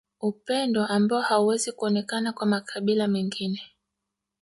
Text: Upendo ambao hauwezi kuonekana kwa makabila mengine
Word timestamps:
Upendo 0.21 0.85
ambao 0.85 1.21
hauwezi 1.21 1.71
kuonekana 1.71 2.33
kwa 2.33 2.47
makabila 2.47 3.07
mengine 3.07 3.61